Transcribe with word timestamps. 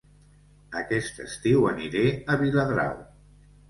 Aquest 0.79 1.21
estiu 1.27 1.69
aniré 1.75 2.05
a 2.37 2.43
Viladrau 2.45 3.03